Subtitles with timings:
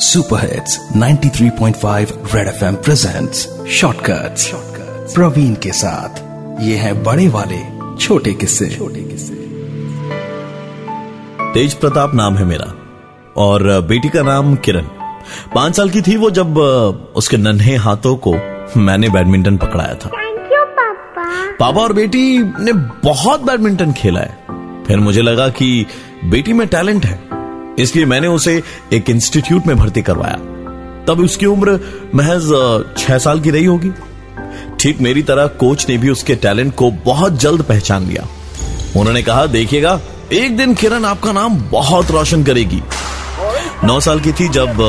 [0.00, 4.52] Super hits 93.5 red FM presents shortcuts
[5.14, 6.20] Praveen के साथ
[6.62, 7.58] ये है बड़े वाले
[8.00, 9.34] छोटे किस्से। छोटे किस्से।
[11.54, 12.74] तेज प्रताप नाम है मेरा
[13.36, 14.82] और बेटी का नाम किरण।
[15.54, 16.58] पाँच साल की थी वो जब
[17.16, 18.34] उसके नन्हे हाथों को
[18.80, 22.72] मैंने बैडमिंटन पकड़ाया था। थैंक पापा। पापा और बेटी ने
[23.08, 24.38] बहुत बैडमिंटन खेला है।
[24.84, 25.86] फिर मुझे लगा कि
[26.24, 27.39] बेटी में टैलेंट है।
[27.82, 28.62] इसलिए मैंने उसे
[28.92, 30.36] एक इंस्टीट्यूट में भर्ती करवाया।
[31.08, 31.80] तब उसकी उम्र
[32.14, 33.90] महज छह साल की रही होगी।
[34.80, 38.26] ठीक मेरी तरह कोच ने भी उसके टैलेंट को बहुत जल्द पहचान लिया।
[38.96, 40.00] उन्होंने कहा, देखिएगा,
[40.32, 42.82] एक दिन किरण आपका नाम बहुत रोशन करेगी।
[43.84, 44.80] नौ साल की थी जब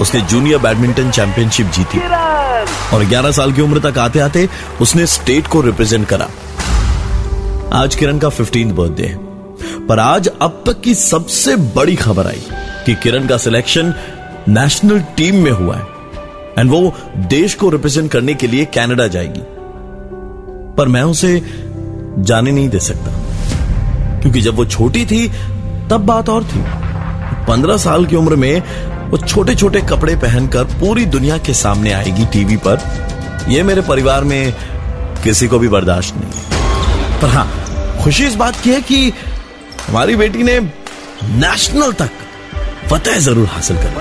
[0.00, 1.98] उसने जूनियर बैडमिंटन चैंपियनशिप जीती।
[2.96, 4.48] और 11 साल की उम्र तक आते आते
[4.80, 6.28] उसने स्टेट को रिप्रेजेंट करा।
[7.72, 9.29] आज किरण का फिफ्टीन बर्थडे है।
[9.88, 12.42] पर आज अब तक की सबसे बड़ी खबर आई
[12.86, 13.94] कि किरण का सिलेक्शन
[14.48, 15.86] नेशनल टीम में हुआ है।
[16.58, 19.40] एंड वो देश को रिप्रेजेंट करने के लिए कनाडा जाएगी।
[20.76, 21.42] पर मैं उसे
[22.18, 23.10] जाने नहीं दे सकता।
[24.20, 25.28] क्योंकि जब वो छोटी थी,
[25.90, 26.64] तब बात और थी।
[27.46, 28.62] पंद्रह साल की उम्र में
[29.10, 32.78] वो छोटे छोटे कपड़े पहनकर पूरी दुनिया के सामने आएगी टीवी पर।
[33.48, 34.54] यह मेरे परिवार में
[35.24, 36.30] किसी को भी बर्दाश्त नहीं
[37.20, 37.64] पर हाँ
[38.04, 39.12] खुशी इस बात की है कि
[39.88, 42.10] हमारी बेटी ने नेशनल तक
[42.90, 43.92] फतेह ज़रूर हासिल कर।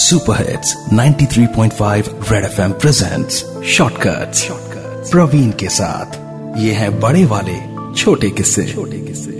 [0.00, 3.44] Super hits 93.5 red FM presents
[3.76, 6.18] shortcut Praveen के साथ,
[6.58, 7.58] ये है बड़े वाले
[7.94, 9.39] छोटे किस्से छोटे किस्से